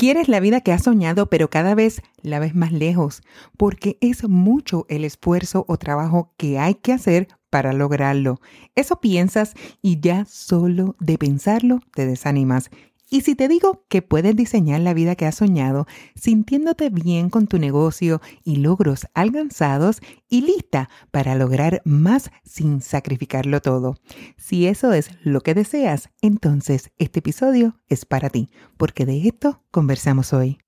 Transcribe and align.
Quieres 0.00 0.28
la 0.28 0.40
vida 0.40 0.62
que 0.62 0.72
has 0.72 0.84
soñado, 0.84 1.28
pero 1.28 1.50
cada 1.50 1.74
vez 1.74 2.00
la 2.22 2.38
ves 2.38 2.54
más 2.54 2.72
lejos, 2.72 3.20
porque 3.58 3.98
es 4.00 4.26
mucho 4.26 4.86
el 4.88 5.04
esfuerzo 5.04 5.66
o 5.68 5.76
trabajo 5.76 6.32
que 6.38 6.58
hay 6.58 6.74
que 6.74 6.94
hacer 6.94 7.28
para 7.50 7.74
lograrlo. 7.74 8.40
Eso 8.74 8.98
piensas 9.02 9.52
y 9.82 10.00
ya 10.00 10.24
solo 10.24 10.96
de 11.00 11.18
pensarlo 11.18 11.80
te 11.92 12.06
desanimas 12.06 12.70
y 13.10 13.22
si 13.22 13.34
te 13.34 13.48
digo 13.48 13.84
que 13.88 14.02
puedes 14.02 14.36
diseñar 14.36 14.80
la 14.80 14.94
vida 14.94 15.16
que 15.16 15.26
has 15.26 15.34
soñado, 15.34 15.86
sintiéndote 16.14 16.90
bien 16.90 17.28
con 17.28 17.48
tu 17.48 17.58
negocio 17.58 18.22
y 18.44 18.56
logros 18.56 19.08
alcanzados 19.14 20.00
y 20.28 20.42
lista 20.42 20.88
para 21.10 21.34
lograr 21.34 21.82
más 21.84 22.30
sin 22.44 22.80
sacrificarlo 22.80 23.60
todo. 23.60 23.96
Si 24.36 24.66
eso 24.66 24.92
es 24.92 25.10
lo 25.22 25.40
que 25.40 25.54
deseas, 25.54 26.10
entonces 26.22 26.92
este 26.98 27.18
episodio 27.18 27.80
es 27.88 28.04
para 28.04 28.30
ti, 28.30 28.48
porque 28.76 29.04
de 29.04 29.26
esto 29.26 29.60
conversamos 29.72 30.32
hoy. 30.32 30.58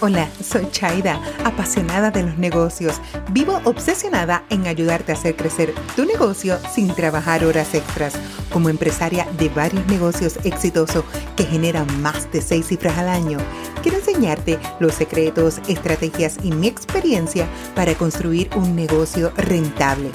Hola, 0.00 0.28
soy 0.40 0.70
Chaida, 0.70 1.20
apasionada 1.44 2.12
de 2.12 2.22
los 2.22 2.38
negocios. 2.38 3.00
Vivo 3.32 3.60
obsesionada 3.64 4.44
en 4.48 4.68
ayudarte 4.68 5.10
a 5.10 5.16
hacer 5.16 5.34
crecer 5.34 5.74
tu 5.96 6.04
negocio 6.04 6.56
sin 6.72 6.94
trabajar 6.94 7.44
horas 7.44 7.74
extras. 7.74 8.14
Como 8.52 8.68
empresaria 8.68 9.26
de 9.38 9.48
varios 9.48 9.84
negocios 9.88 10.38
exitosos 10.44 11.02
que 11.34 11.42
generan 11.42 12.00
más 12.00 12.30
de 12.30 12.40
seis 12.42 12.68
cifras 12.68 12.96
al 12.96 13.08
año, 13.08 13.38
quiero 13.82 13.98
enseñarte 13.98 14.60
los 14.78 14.94
secretos, 14.94 15.60
estrategias 15.66 16.36
y 16.44 16.52
mi 16.52 16.68
experiencia 16.68 17.48
para 17.74 17.96
construir 17.96 18.50
un 18.54 18.76
negocio 18.76 19.32
rentable. 19.36 20.12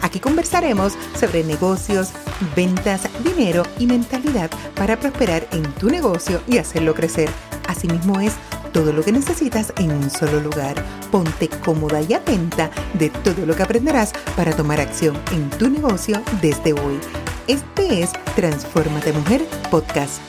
Aquí 0.00 0.18
conversaremos 0.18 0.94
sobre 1.14 1.44
negocios, 1.44 2.08
ventas, 2.56 3.02
dinero 3.22 3.64
y 3.78 3.86
mentalidad 3.86 4.50
para 4.74 4.98
prosperar 4.98 5.46
en 5.52 5.62
tu 5.74 5.90
negocio 5.90 6.40
y 6.48 6.56
hacerlo 6.56 6.94
crecer. 6.94 7.28
Asimismo 7.68 8.20
es 8.20 8.32
todo 8.72 8.92
lo 8.92 9.02
que 9.02 9.12
necesitas 9.12 9.72
en 9.78 9.90
un 9.90 10.10
solo 10.10 10.40
lugar. 10.40 10.76
Ponte 11.10 11.48
cómoda 11.64 12.00
y 12.02 12.14
atenta 12.14 12.70
de 12.98 13.10
todo 13.10 13.46
lo 13.46 13.54
que 13.54 13.62
aprenderás 13.62 14.12
para 14.36 14.54
tomar 14.54 14.80
acción 14.80 15.16
en 15.32 15.50
tu 15.50 15.68
negocio 15.68 16.22
desde 16.40 16.72
hoy. 16.72 16.98
Este 17.46 18.02
es 18.02 18.12
Transformate 18.34 19.12
Mujer 19.12 19.42
Podcast. 19.70 20.20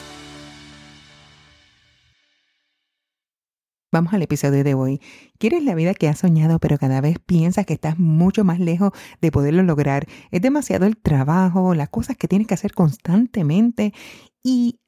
Vamos 3.90 4.12
al 4.12 4.20
episodio 4.20 4.64
de 4.64 4.74
hoy. 4.74 5.00
¿Quieres 5.38 5.62
la 5.64 5.74
vida 5.74 5.94
que 5.94 6.08
has 6.08 6.18
soñado 6.18 6.58
pero 6.58 6.76
cada 6.76 7.00
vez 7.00 7.18
piensas 7.18 7.64
que 7.64 7.72
estás 7.72 7.98
mucho 7.98 8.44
más 8.44 8.60
lejos 8.60 8.92
de 9.22 9.32
poderlo 9.32 9.62
lograr? 9.62 10.06
Es 10.30 10.42
demasiado 10.42 10.84
el 10.84 10.98
trabajo, 10.98 11.74
las 11.74 11.88
cosas 11.88 12.16
que 12.18 12.28
tienes 12.28 12.46
que 12.46 12.52
hacer 12.52 12.74
constantemente 12.74 13.94
y 14.42 14.78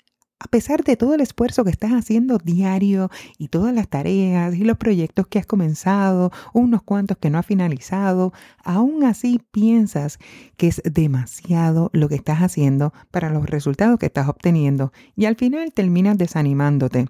a 0.40 0.48
pesar 0.48 0.82
de 0.82 0.96
todo 0.96 1.14
el 1.14 1.20
esfuerzo 1.20 1.64
que 1.64 1.70
estás 1.70 1.92
haciendo 1.92 2.38
diario 2.38 3.10
y 3.38 3.48
todas 3.48 3.74
las 3.74 3.88
tareas 3.88 4.54
y 4.54 4.64
los 4.64 4.78
proyectos 4.78 5.26
que 5.26 5.38
has 5.38 5.46
comenzado, 5.46 6.32
unos 6.54 6.82
cuantos 6.82 7.18
que 7.18 7.28
no 7.28 7.38
has 7.38 7.46
finalizado, 7.46 8.32
aún 8.64 9.04
así 9.04 9.40
piensas 9.52 10.18
que 10.56 10.68
es 10.68 10.80
demasiado 10.84 11.90
lo 11.92 12.08
que 12.08 12.14
estás 12.14 12.38
haciendo 12.38 12.92
para 13.10 13.30
los 13.30 13.46
resultados 13.46 13.98
que 13.98 14.06
estás 14.06 14.28
obteniendo 14.28 14.92
y 15.14 15.26
al 15.26 15.36
final 15.36 15.72
terminas 15.72 16.16
desanimándote. 16.16 17.06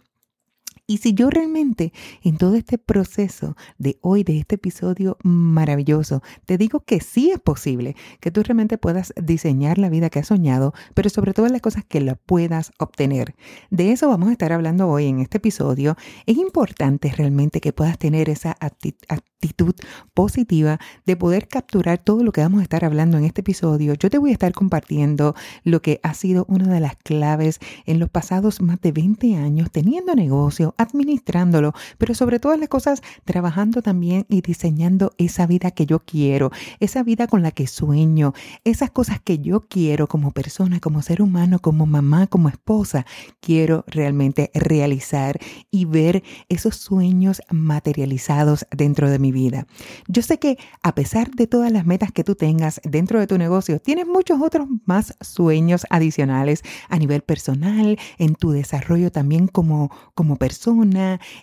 Y 0.90 0.96
si 0.96 1.14
yo 1.14 1.30
realmente 1.30 1.92
en 2.24 2.36
todo 2.36 2.56
este 2.56 2.76
proceso 2.76 3.56
de 3.78 4.00
hoy, 4.00 4.24
de 4.24 4.40
este 4.40 4.56
episodio 4.56 5.18
maravilloso, 5.22 6.20
te 6.46 6.58
digo 6.58 6.80
que 6.80 6.98
sí 6.98 7.30
es 7.30 7.38
posible 7.38 7.94
que 8.18 8.32
tú 8.32 8.42
realmente 8.42 8.76
puedas 8.76 9.14
diseñar 9.14 9.78
la 9.78 9.88
vida 9.88 10.10
que 10.10 10.18
has 10.18 10.26
soñado, 10.26 10.74
pero 10.94 11.08
sobre 11.08 11.32
todo 11.32 11.46
las 11.46 11.60
cosas 11.60 11.84
que 11.84 12.00
la 12.00 12.16
puedas 12.16 12.72
obtener. 12.80 13.36
De 13.70 13.92
eso 13.92 14.08
vamos 14.08 14.30
a 14.30 14.32
estar 14.32 14.52
hablando 14.52 14.88
hoy 14.88 15.06
en 15.06 15.20
este 15.20 15.36
episodio. 15.36 15.96
Es 16.26 16.36
importante 16.36 17.12
realmente 17.16 17.60
que 17.60 17.72
puedas 17.72 17.96
tener 17.96 18.28
esa 18.28 18.56
actitud 18.58 19.76
positiva 20.12 20.80
de 21.06 21.16
poder 21.16 21.46
capturar 21.46 21.98
todo 21.98 22.24
lo 22.24 22.32
que 22.32 22.40
vamos 22.40 22.58
a 22.58 22.64
estar 22.64 22.84
hablando 22.84 23.16
en 23.16 23.24
este 23.24 23.42
episodio. 23.42 23.94
Yo 23.94 24.10
te 24.10 24.18
voy 24.18 24.30
a 24.30 24.32
estar 24.32 24.52
compartiendo 24.52 25.36
lo 25.62 25.82
que 25.82 26.00
ha 26.02 26.14
sido 26.14 26.46
una 26.48 26.66
de 26.66 26.80
las 26.80 26.96
claves 26.96 27.60
en 27.86 28.00
los 28.00 28.10
pasados 28.10 28.60
más 28.60 28.80
de 28.80 28.90
20 28.90 29.36
años 29.36 29.70
teniendo 29.70 30.16
negocio 30.16 30.74
administrándolo, 30.80 31.74
pero 31.98 32.14
sobre 32.14 32.40
todas 32.40 32.58
las 32.58 32.68
cosas 32.68 33.02
trabajando 33.24 33.82
también 33.82 34.24
y 34.28 34.40
diseñando 34.40 35.12
esa 35.18 35.46
vida 35.46 35.70
que 35.72 35.84
yo 35.84 36.00
quiero, 36.00 36.50
esa 36.80 37.02
vida 37.02 37.26
con 37.26 37.42
la 37.42 37.50
que 37.50 37.66
sueño, 37.66 38.32
esas 38.64 38.90
cosas 38.90 39.20
que 39.20 39.38
yo 39.38 39.60
quiero 39.60 40.06
como 40.06 40.30
persona, 40.30 40.80
como 40.80 41.02
ser 41.02 41.20
humano, 41.20 41.58
como 41.58 41.84
mamá, 41.84 42.26
como 42.26 42.48
esposa, 42.48 43.04
quiero 43.40 43.84
realmente 43.88 44.50
realizar 44.54 45.38
y 45.70 45.84
ver 45.84 46.22
esos 46.48 46.76
sueños 46.76 47.42
materializados 47.50 48.66
dentro 48.70 49.10
de 49.10 49.18
mi 49.18 49.32
vida. 49.32 49.66
Yo 50.08 50.22
sé 50.22 50.38
que 50.38 50.56
a 50.82 50.94
pesar 50.94 51.30
de 51.32 51.46
todas 51.46 51.70
las 51.70 51.84
metas 51.84 52.10
que 52.10 52.24
tú 52.24 52.34
tengas 52.34 52.80
dentro 52.84 53.20
de 53.20 53.26
tu 53.26 53.36
negocio, 53.36 53.80
tienes 53.80 54.06
muchos 54.06 54.40
otros 54.40 54.66
más 54.86 55.14
sueños 55.20 55.86
adicionales 55.90 56.62
a 56.88 56.98
nivel 56.98 57.20
personal, 57.20 57.98
en 58.18 58.34
tu 58.34 58.50
desarrollo 58.50 59.12
también 59.12 59.46
como, 59.46 59.90
como 60.14 60.36
persona 60.36 60.69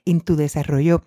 en 0.05 0.21
tu 0.21 0.35
desarrollo 0.35 1.03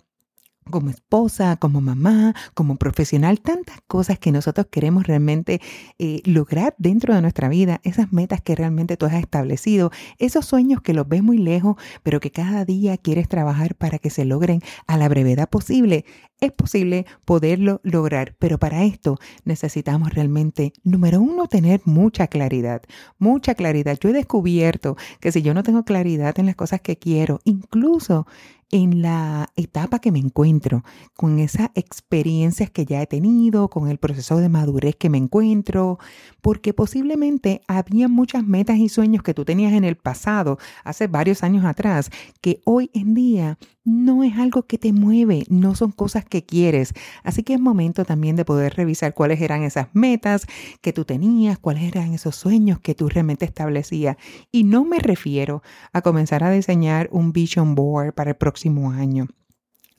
como 0.70 0.90
esposa, 0.90 1.56
como 1.56 1.80
mamá, 1.80 2.34
como 2.54 2.76
profesional, 2.76 3.40
tantas 3.40 3.80
cosas 3.86 4.18
que 4.18 4.32
nosotros 4.32 4.66
queremos 4.70 5.06
realmente 5.06 5.60
eh, 5.98 6.20
lograr 6.24 6.74
dentro 6.78 7.14
de 7.14 7.22
nuestra 7.22 7.48
vida, 7.48 7.80
esas 7.82 8.12
metas 8.12 8.40
que 8.40 8.54
realmente 8.54 8.96
tú 8.96 9.06
has 9.06 9.14
establecido, 9.14 9.90
esos 10.18 10.46
sueños 10.46 10.80
que 10.80 10.94
los 10.94 11.08
ves 11.08 11.22
muy 11.22 11.38
lejos, 11.38 11.76
pero 12.02 12.20
que 12.20 12.30
cada 12.30 12.64
día 12.64 12.96
quieres 12.96 13.28
trabajar 13.28 13.74
para 13.74 13.98
que 13.98 14.10
se 14.10 14.24
logren 14.24 14.60
a 14.86 14.96
la 14.96 15.08
brevedad 15.08 15.48
posible. 15.48 16.04
Es 16.40 16.52
posible 16.52 17.04
poderlo 17.26 17.80
lograr, 17.82 18.34
pero 18.38 18.58
para 18.58 18.84
esto 18.84 19.18
necesitamos 19.44 20.14
realmente, 20.14 20.72
número 20.84 21.20
uno, 21.20 21.48
tener 21.48 21.82
mucha 21.84 22.28
claridad, 22.28 22.82
mucha 23.18 23.54
claridad. 23.54 23.98
Yo 24.00 24.08
he 24.08 24.12
descubierto 24.14 24.96
que 25.20 25.32
si 25.32 25.42
yo 25.42 25.52
no 25.52 25.62
tengo 25.62 25.84
claridad 25.84 26.38
en 26.38 26.46
las 26.46 26.56
cosas 26.56 26.80
que 26.80 26.96
quiero, 26.96 27.40
incluso 27.44 28.26
en 28.70 29.02
la 29.02 29.50
etapa 29.56 29.98
que 29.98 30.12
me 30.12 30.20
encuentro, 30.20 30.84
con 31.16 31.38
esas 31.40 31.70
experiencias 31.74 32.70
que 32.70 32.86
ya 32.86 33.02
he 33.02 33.06
tenido, 33.06 33.68
con 33.68 33.88
el 33.88 33.98
proceso 33.98 34.36
de 34.36 34.48
madurez 34.48 34.94
que 34.96 35.10
me 35.10 35.18
encuentro, 35.18 35.98
porque 36.40 36.72
posiblemente 36.72 37.62
había 37.66 38.08
muchas 38.08 38.44
metas 38.44 38.78
y 38.78 38.88
sueños 38.88 39.22
que 39.22 39.34
tú 39.34 39.44
tenías 39.44 39.72
en 39.72 39.84
el 39.84 39.96
pasado, 39.96 40.58
hace 40.84 41.08
varios 41.08 41.42
años 41.42 41.64
atrás, 41.64 42.10
que 42.40 42.60
hoy 42.64 42.90
en 42.94 43.14
día 43.14 43.58
no 43.84 44.22
es 44.22 44.36
algo 44.38 44.66
que 44.66 44.78
te 44.78 44.92
mueve, 44.92 45.44
no 45.48 45.74
son 45.74 45.90
cosas 45.90 46.24
que 46.24 46.44
quieres. 46.44 46.92
Así 47.24 47.42
que 47.42 47.54
es 47.54 47.60
momento 47.60 48.04
también 48.04 48.36
de 48.36 48.44
poder 48.44 48.74
revisar 48.74 49.14
cuáles 49.14 49.40
eran 49.40 49.62
esas 49.62 49.88
metas 49.94 50.46
que 50.80 50.92
tú 50.92 51.04
tenías, 51.04 51.58
cuáles 51.58 51.84
eran 51.84 52.12
esos 52.12 52.36
sueños 52.36 52.78
que 52.78 52.94
tú 52.94 53.08
realmente 53.08 53.46
establecías. 53.46 54.16
Y 54.52 54.64
no 54.64 54.84
me 54.84 54.98
refiero 54.98 55.62
a 55.92 56.02
comenzar 56.02 56.44
a 56.44 56.50
diseñar 56.50 57.08
un 57.10 57.32
vision 57.32 57.74
board 57.74 58.12
para 58.12 58.30
el 58.30 58.36
próximo 58.36 58.59
año 58.92 59.26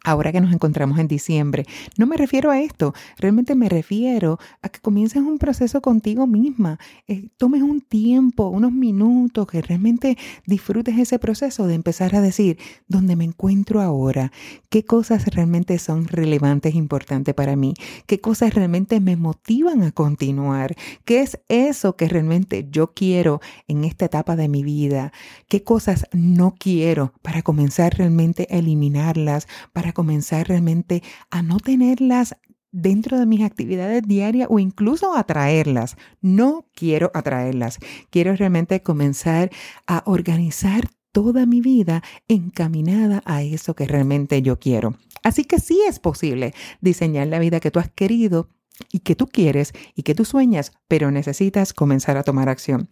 ahora 0.03 0.31
que 0.31 0.41
nos 0.41 0.53
encontramos 0.53 0.99
en 0.99 1.07
diciembre. 1.07 1.65
No 1.97 2.07
me 2.07 2.17
refiero 2.17 2.51
a 2.51 2.59
esto, 2.59 2.93
realmente 3.17 3.55
me 3.55 3.69
refiero 3.69 4.39
a 4.61 4.69
que 4.69 4.79
comiences 4.79 5.21
un 5.21 5.37
proceso 5.37 5.81
contigo 5.81 6.27
misma, 6.27 6.79
eh, 7.07 7.29
tomes 7.37 7.61
un 7.61 7.81
tiempo, 7.81 8.47
unos 8.47 8.71
minutos, 8.71 9.47
que 9.47 9.61
realmente 9.61 10.17
disfrutes 10.45 10.97
ese 10.97 11.19
proceso 11.19 11.67
de 11.67 11.75
empezar 11.75 12.15
a 12.15 12.21
decir 12.21 12.57
dónde 12.87 13.15
me 13.15 13.25
encuentro 13.25 13.81
ahora, 13.81 14.31
qué 14.69 14.83
cosas 14.83 15.25
realmente 15.27 15.77
son 15.79 16.07
relevantes, 16.07 16.75
importantes 16.75 17.33
para 17.35 17.55
mí, 17.55 17.73
qué 18.05 18.19
cosas 18.19 18.53
realmente 18.53 18.99
me 18.99 19.15
motivan 19.15 19.83
a 19.83 19.91
continuar, 19.91 20.75
qué 21.05 21.21
es 21.21 21.39
eso 21.47 21.95
que 21.95 22.07
realmente 22.07 22.67
yo 22.71 22.93
quiero 22.93 23.41
en 23.67 23.83
esta 23.83 24.05
etapa 24.05 24.35
de 24.35 24.47
mi 24.47 24.63
vida, 24.63 25.11
qué 25.47 25.63
cosas 25.63 26.07
no 26.11 26.55
quiero 26.57 27.13
para 27.21 27.41
comenzar 27.41 27.97
realmente 27.97 28.47
a 28.49 28.55
eliminarlas, 28.55 29.47
para 29.73 29.90
comenzar 29.93 30.47
realmente 30.47 31.03
a 31.29 31.41
no 31.41 31.59
tenerlas 31.59 32.35
dentro 32.71 33.19
de 33.19 33.25
mis 33.25 33.41
actividades 33.41 34.03
diarias 34.03 34.47
o 34.49 34.59
incluso 34.59 35.15
atraerlas. 35.15 35.97
No 36.21 36.67
quiero 36.73 37.11
atraerlas. 37.13 37.79
Quiero 38.09 38.35
realmente 38.35 38.81
comenzar 38.81 39.51
a 39.87 40.03
organizar 40.05 40.89
toda 41.11 41.45
mi 41.45 41.61
vida 41.61 42.01
encaminada 42.27 43.21
a 43.25 43.43
eso 43.43 43.75
que 43.75 43.85
realmente 43.85 44.41
yo 44.41 44.59
quiero. 44.59 44.95
Así 45.23 45.43
que 45.43 45.59
sí 45.59 45.81
es 45.87 45.99
posible 45.99 46.53
diseñar 46.79 47.27
la 47.27 47.39
vida 47.39 47.59
que 47.59 47.71
tú 47.71 47.79
has 47.79 47.89
querido 47.89 48.49
y 48.91 48.99
que 48.99 49.15
tú 49.15 49.27
quieres 49.27 49.73
y 49.95 50.03
que 50.03 50.15
tú 50.15 50.25
sueñas, 50.25 50.71
pero 50.87 51.11
necesitas 51.11 51.73
comenzar 51.73 52.17
a 52.17 52.23
tomar 52.23 52.49
acción. 52.49 52.89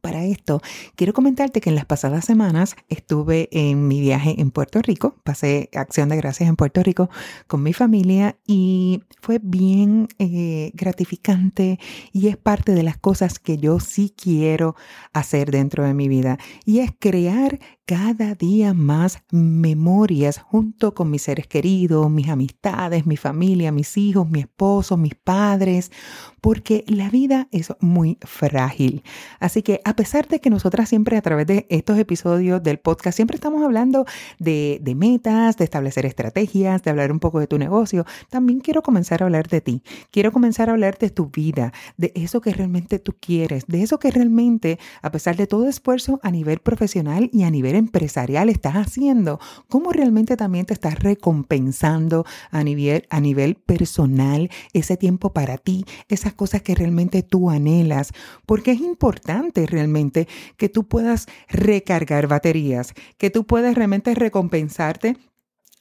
Para 0.00 0.24
esto, 0.24 0.60
quiero 0.96 1.12
comentarte 1.12 1.60
que 1.60 1.70
en 1.70 1.76
las 1.76 1.84
pasadas 1.84 2.24
semanas 2.24 2.76
estuve 2.88 3.48
en 3.52 3.86
mi 3.86 4.00
viaje 4.00 4.40
en 4.40 4.50
Puerto 4.50 4.82
Rico, 4.82 5.16
pasé 5.22 5.70
acción 5.74 6.08
de 6.08 6.16
gracias 6.16 6.48
en 6.48 6.56
Puerto 6.56 6.82
Rico 6.82 7.08
con 7.46 7.62
mi 7.62 7.72
familia 7.72 8.36
y 8.46 9.02
fue 9.20 9.40
bien 9.42 10.08
eh, 10.18 10.72
gratificante 10.74 11.78
y 12.12 12.28
es 12.28 12.36
parte 12.36 12.72
de 12.72 12.82
las 12.82 12.98
cosas 12.98 13.38
que 13.38 13.58
yo 13.58 13.78
sí 13.80 14.12
quiero 14.16 14.74
hacer 15.12 15.50
dentro 15.50 15.84
de 15.84 15.94
mi 15.94 16.08
vida 16.08 16.38
y 16.64 16.80
es 16.80 16.90
crear 16.98 17.58
cada 17.86 18.34
día 18.34 18.74
más 18.74 19.22
memorias 19.30 20.38
junto 20.38 20.92
con 20.92 21.08
mis 21.08 21.22
seres 21.22 21.46
queridos, 21.46 22.10
mis 22.10 22.28
amistades, 22.28 23.06
mi 23.06 23.16
familia, 23.16 23.70
mis 23.70 23.96
hijos, 23.96 24.28
mi 24.28 24.40
esposo, 24.40 24.96
mis 24.96 25.14
padres, 25.14 25.92
porque 26.40 26.84
la 26.88 27.10
vida 27.10 27.46
es 27.52 27.72
muy 27.78 28.18
frágil. 28.22 29.04
Así 29.38 29.62
que 29.62 29.75
a 29.84 29.96
pesar 29.96 30.28
de 30.28 30.40
que 30.40 30.50
nosotras 30.50 30.88
siempre 30.88 31.16
a 31.16 31.22
través 31.22 31.46
de 31.46 31.66
estos 31.68 31.98
episodios 31.98 32.62
del 32.62 32.78
podcast 32.78 33.16
siempre 33.16 33.36
estamos 33.36 33.62
hablando 33.62 34.04
de, 34.38 34.80
metas, 34.96 35.56
de 35.56 35.64
establecer 35.64 36.06
estrategias, 36.06 36.82
de 36.82 36.90
hablar 36.90 37.12
un 37.12 37.20
poco 37.20 37.40
de 37.40 37.46
tu 37.46 37.58
negocio, 37.58 38.04
también 38.30 38.60
quiero 38.60 38.82
comenzar 38.82 39.22
a 39.22 39.26
hablar 39.26 39.48
de 39.48 39.60
ti. 39.60 39.82
Quiero 40.10 40.32
comenzar 40.32 40.68
a 40.68 40.72
hablar 40.72 40.98
de 40.98 41.10
tu 41.10 41.26
vida, 41.26 41.72
de 41.96 42.12
eso 42.14 42.40
que 42.40 42.52
realmente 42.52 42.98
tú 42.98 43.14
quieres, 43.18 43.66
de 43.66 43.82
eso 43.82 43.98
que 43.98 44.10
realmente, 44.10 44.78
a 45.02 45.10
pesar 45.10 45.36
de 45.36 45.46
todo 45.46 45.68
esfuerzo 45.68 46.20
a 46.22 46.30
nivel 46.30 46.58
profesional 46.60 47.30
y 47.32 47.42
a 47.42 47.50
nivel 47.50 47.74
empresarial 47.74 48.48
estás 48.48 48.74
haciendo, 48.74 49.38
cómo 49.68 49.92
realmente 49.92 50.36
también 50.36 50.66
te 50.66 50.74
estás 50.74 50.98
recompensando 50.98 52.24
a 52.50 52.64
nivel, 52.64 53.06
a 53.10 53.20
nivel 53.20 53.54
personal 53.54 54.50
ese 54.72 54.96
tiempo 54.96 55.32
para 55.32 55.58
ti, 55.58 55.84
esas 56.08 56.34
cosas 56.34 56.62
que 56.62 56.74
realmente 56.74 57.22
tú 57.22 57.50
anhelas, 57.50 58.12
porque 58.46 58.72
es 58.72 58.80
importante 58.80 59.65
realmente 59.66 60.28
que 60.56 60.68
tú 60.68 60.88
puedas 60.88 61.26
recargar 61.48 62.26
baterías, 62.26 62.94
que 63.18 63.30
tú 63.30 63.46
puedas 63.46 63.74
realmente 63.74 64.14
recompensarte 64.14 65.16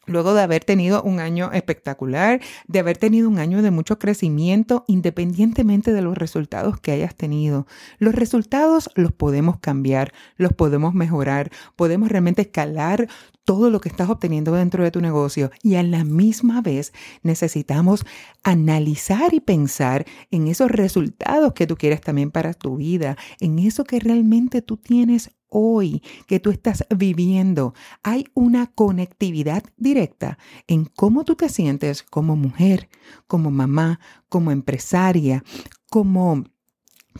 Luego 0.06 0.34
de 0.34 0.42
haber 0.42 0.64
tenido 0.64 1.02
un 1.04 1.20
año 1.20 1.52
espectacular, 1.52 2.42
de 2.68 2.80
haber 2.80 2.98
tenido 2.98 3.30
un 3.30 3.40
año 3.40 3.62
de 3.62 3.72
mucho 3.72 3.98
crecimiento, 3.98 4.86
independientemente 4.88 5.94
de 5.94 6.02
los 6.02 6.18
resultados 6.18 6.80
que 6.80 6.92
hayas 6.92 7.16
tenido. 7.16 7.68
Los 8.00 8.16
resultados 8.16 8.90
los 8.96 9.12
podemos 9.12 9.60
cambiar, 9.60 10.14
los 10.38 10.54
podemos 10.54 10.94
mejorar, 10.94 11.52
podemos 11.76 12.10
realmente 12.10 12.44
escalar 12.44 13.08
todo 13.46 13.70
lo 13.70 13.80
que 13.80 13.90
estás 13.90 14.10
obteniendo 14.10 14.52
dentro 14.54 14.84
de 14.84 14.92
tu 14.92 15.02
negocio 15.02 15.52
y 15.62 15.76
a 15.76 15.84
la 15.84 16.04
misma 16.04 16.62
vez 16.62 16.94
necesitamos 17.22 18.06
analizar 18.44 19.34
y 19.34 19.40
pensar 19.40 20.06
en 20.32 20.48
esos 20.48 20.72
resultados 20.72 21.54
que 21.54 21.68
tú 21.68 21.78
quieres 21.78 22.02
también 22.02 22.32
para 22.32 22.54
tu 22.54 22.78
vida, 22.78 23.18
en 23.40 23.60
eso 23.60 23.84
que 23.84 24.00
realmente 24.00 24.62
tú 24.62 24.78
tienes 24.78 25.32
hoy 25.58 26.04
que 26.28 26.42
tú 26.42 26.52
estás 26.52 26.86
viviendo, 26.96 27.74
hay 28.04 28.26
una 28.34 28.68
conectividad 28.68 29.64
directa 29.78 30.38
en 30.68 30.84
cómo 30.84 31.24
tú 31.24 31.36
te 31.36 31.48
sientes 31.48 32.04
como 32.04 32.36
mujer, 32.36 32.90
como 33.26 33.52
mamá, 33.52 34.02
como 34.28 34.52
empresaria, 34.52 35.46
como 35.90 36.44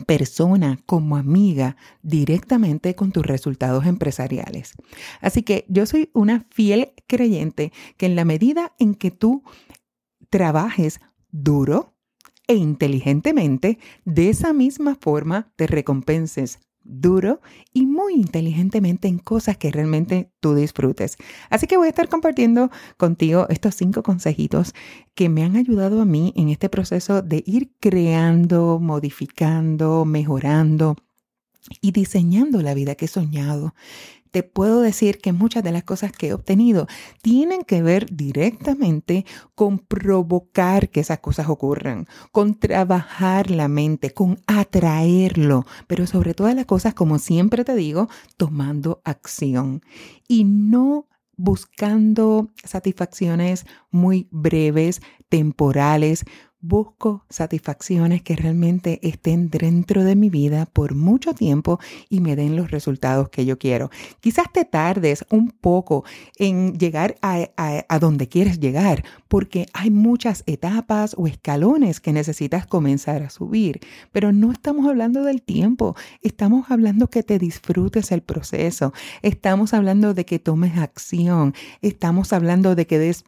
persona, 0.06 0.78
como 0.84 1.16
amiga, 1.16 1.76
directamente 2.02 2.94
con 2.94 3.10
tus 3.10 3.24
resultados 3.24 3.86
empresariales. 3.86 4.74
Así 5.22 5.42
que 5.42 5.64
yo 5.68 5.86
soy 5.86 6.10
una 6.12 6.44
fiel 6.50 6.92
creyente 7.06 7.72
que 7.96 8.04
en 8.04 8.16
la 8.16 8.26
medida 8.26 8.74
en 8.78 8.94
que 8.94 9.10
tú 9.10 9.44
trabajes 10.28 11.00
duro 11.30 11.94
e 12.48 12.54
inteligentemente, 12.54 13.78
de 14.04 14.28
esa 14.28 14.52
misma 14.52 14.94
forma 14.94 15.50
te 15.56 15.66
recompenses 15.66 16.60
duro 16.88 17.40
y 17.72 17.86
muy 17.86 18.14
inteligentemente 18.14 19.08
en 19.08 19.18
cosas 19.18 19.56
que 19.56 19.70
realmente 19.70 20.30
tú 20.40 20.54
disfrutes. 20.54 21.16
Así 21.50 21.66
que 21.66 21.76
voy 21.76 21.86
a 21.86 21.90
estar 21.90 22.08
compartiendo 22.08 22.70
contigo 22.96 23.46
estos 23.48 23.74
cinco 23.74 24.02
consejitos 24.02 24.74
que 25.14 25.28
me 25.28 25.44
han 25.44 25.56
ayudado 25.56 26.00
a 26.00 26.04
mí 26.04 26.32
en 26.36 26.48
este 26.48 26.68
proceso 26.68 27.22
de 27.22 27.42
ir 27.46 27.72
creando, 27.80 28.78
modificando, 28.80 30.04
mejorando 30.04 30.96
y 31.80 31.92
diseñando 31.92 32.62
la 32.62 32.74
vida 32.74 32.94
que 32.94 33.06
he 33.06 33.08
soñado 33.08 33.74
te 34.30 34.42
puedo 34.42 34.80
decir 34.80 35.18
que 35.18 35.32
muchas 35.32 35.62
de 35.62 35.72
las 35.72 35.84
cosas 35.84 36.12
que 36.12 36.28
he 36.28 36.32
obtenido 36.32 36.86
tienen 37.22 37.62
que 37.62 37.82
ver 37.82 38.14
directamente 38.14 39.24
con 39.54 39.78
provocar 39.78 40.88
que 40.90 41.00
esas 41.00 41.20
cosas 41.20 41.48
ocurran, 41.48 42.06
con 42.32 42.54
trabajar 42.58 43.50
la 43.50 43.68
mente, 43.68 44.12
con 44.12 44.40
atraerlo, 44.46 45.66
pero 45.86 46.06
sobre 46.06 46.34
todas 46.34 46.54
las 46.54 46.66
cosas, 46.66 46.94
como 46.94 47.18
siempre 47.18 47.64
te 47.64 47.74
digo, 47.74 48.08
tomando 48.36 49.00
acción 49.04 49.82
y 50.28 50.44
no 50.44 51.08
buscando 51.36 52.50
satisfacciones 52.64 53.66
muy 53.90 54.28
breves, 54.30 55.02
temporales, 55.28 56.24
busco 56.60 57.24
satisfacciones 57.28 58.22
que 58.22 58.34
realmente 58.34 58.98
estén 59.02 59.50
dentro 59.50 60.04
de 60.04 60.16
mi 60.16 60.30
vida 60.30 60.66
por 60.66 60.94
mucho 60.94 61.34
tiempo 61.34 61.78
y 62.08 62.20
me 62.20 62.34
den 62.34 62.56
los 62.56 62.70
resultados 62.70 63.28
que 63.28 63.44
yo 63.44 63.58
quiero. 63.58 63.90
Quizás 64.20 64.52
te 64.52 64.64
tardes 64.64 65.24
un 65.30 65.50
poco 65.50 66.04
en 66.36 66.78
llegar 66.78 67.16
a, 67.22 67.98
donde 68.00 68.28
quieres 68.28 68.58
llegar 68.58 69.04
porque 69.28 69.66
hay 69.72 69.90
muchas 69.90 70.42
etapas 70.46 71.14
o 71.18 71.26
escalones 71.26 72.00
que 72.00 72.12
necesitas 72.12 72.66
comenzar 72.66 73.22
a 73.22 73.30
subir, 73.30 73.80
pero 74.12 74.32
no 74.32 74.52
estamos 74.52 74.86
hablando 74.86 75.24
del 75.24 75.42
tiempo, 75.42 75.94
estamos 76.22 76.70
hablando 76.70 77.08
que 77.08 77.22
te 77.22 77.38
disfrutes 77.38 78.12
el 78.12 78.22
proceso, 78.22 78.92
estamos 79.22 79.74
hablando 79.74 80.14
de 80.14 80.24
que 80.24 80.38
tomes 80.38 80.78
acción, 80.78 81.54
estamos 81.82 82.32
hablando 82.32 82.74
de 82.74 82.86
que 82.86 82.98
des 82.98 83.24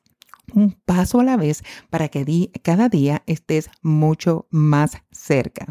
un 0.54 0.72
paso 0.72 1.20
a 1.20 1.24
la 1.24 1.36
vez 1.36 1.62
para 1.90 2.08
que 2.08 2.50
cada 2.62 2.88
día 2.88 3.22
estés 3.26 3.70
mucho 3.82 4.46
más 4.50 4.98
cerca. 5.10 5.66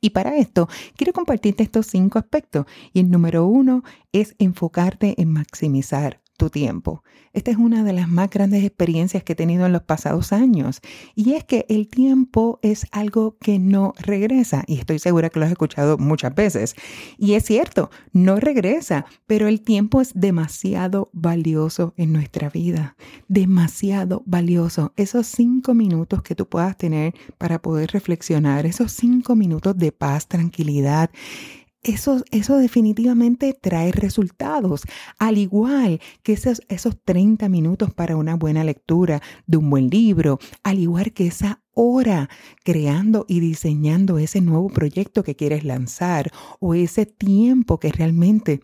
Y 0.00 0.10
para 0.10 0.36
esto, 0.36 0.68
quiero 0.96 1.12
compartirte 1.12 1.62
estos 1.62 1.86
cinco 1.86 2.18
aspectos. 2.18 2.66
Y 2.92 3.00
el 3.00 3.10
número 3.10 3.46
uno 3.46 3.82
es 4.12 4.34
enfocarte 4.38 5.20
en 5.20 5.32
maximizar 5.32 6.20
tu 6.36 6.50
tiempo. 6.50 7.02
Esta 7.32 7.50
es 7.50 7.56
una 7.56 7.84
de 7.84 7.92
las 7.92 8.08
más 8.08 8.30
grandes 8.30 8.64
experiencias 8.64 9.22
que 9.22 9.32
he 9.32 9.36
tenido 9.36 9.66
en 9.66 9.72
los 9.72 9.82
pasados 9.82 10.32
años 10.32 10.80
y 11.14 11.34
es 11.34 11.44
que 11.44 11.66
el 11.68 11.88
tiempo 11.88 12.58
es 12.62 12.86
algo 12.92 13.36
que 13.38 13.58
no 13.58 13.92
regresa 13.98 14.64
y 14.66 14.78
estoy 14.78 14.98
segura 14.98 15.30
que 15.30 15.38
lo 15.38 15.46
has 15.46 15.52
escuchado 15.52 15.98
muchas 15.98 16.34
veces. 16.34 16.74
Y 17.18 17.34
es 17.34 17.44
cierto, 17.44 17.90
no 18.12 18.36
regresa, 18.36 19.06
pero 19.26 19.48
el 19.48 19.62
tiempo 19.62 20.00
es 20.00 20.12
demasiado 20.14 21.10
valioso 21.12 21.94
en 21.96 22.12
nuestra 22.12 22.50
vida, 22.50 22.96
demasiado 23.28 24.22
valioso. 24.26 24.92
Esos 24.96 25.26
cinco 25.26 25.74
minutos 25.74 26.22
que 26.22 26.34
tú 26.34 26.48
puedas 26.48 26.76
tener 26.76 27.14
para 27.38 27.60
poder 27.60 27.90
reflexionar, 27.90 28.66
esos 28.66 28.92
cinco 28.92 29.36
minutos 29.36 29.76
de 29.76 29.92
paz, 29.92 30.28
tranquilidad, 30.28 31.10
eso, 31.84 32.24
eso 32.30 32.56
definitivamente 32.56 33.56
trae 33.58 33.92
resultados, 33.92 34.82
al 35.18 35.38
igual 35.38 36.00
que 36.22 36.32
esos, 36.32 36.62
esos 36.68 37.00
30 37.04 37.48
minutos 37.48 37.92
para 37.92 38.16
una 38.16 38.36
buena 38.36 38.64
lectura 38.64 39.22
de 39.46 39.58
un 39.58 39.70
buen 39.70 39.90
libro, 39.90 40.38
al 40.62 40.78
igual 40.78 41.12
que 41.12 41.26
esa 41.26 41.62
hora 41.74 42.28
creando 42.64 43.26
y 43.28 43.40
diseñando 43.40 44.18
ese 44.18 44.40
nuevo 44.40 44.70
proyecto 44.70 45.22
que 45.22 45.36
quieres 45.36 45.64
lanzar 45.64 46.30
o 46.58 46.74
ese 46.74 47.04
tiempo 47.06 47.78
que 47.78 47.92
realmente 47.92 48.60